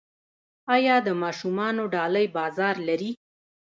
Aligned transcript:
آیا 0.75 0.95
د 1.07 1.09
ماشومانو 1.23 1.83
ډالۍ 1.93 2.25
بازار 2.37 2.75
لري؟ 2.87 3.11